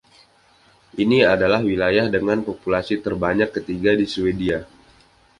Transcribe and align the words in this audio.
Ini 1.03 1.17
adalah 1.33 1.61
wilayah 1.69 2.05
dengan 2.15 2.39
populasi 2.47 2.95
terbanyak 3.05 3.49
ketiga 3.55 3.91
di 3.99 4.05
Swedia. 4.13 4.59